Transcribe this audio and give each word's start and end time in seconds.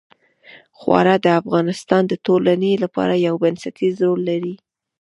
خاوره 0.79 1.15
د 1.25 1.27
افغانستان 1.41 2.03
د 2.07 2.13
ټولنې 2.25 2.71
لپاره 2.83 3.23
یو 3.27 3.35
بنسټيز 3.43 3.95
رول 4.07 4.21
لري. 4.29 4.55